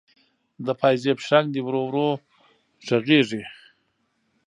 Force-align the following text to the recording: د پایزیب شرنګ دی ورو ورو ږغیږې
د 0.65 0.67
پایزیب 0.79 1.17
شرنګ 1.25 1.47
دی 1.53 1.61
ورو 1.63 1.81
ورو 1.87 2.09
ږغیږې 2.87 3.43